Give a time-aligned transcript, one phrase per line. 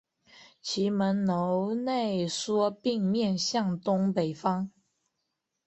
[0.63, 4.71] 其门楼内缩并面向东北方。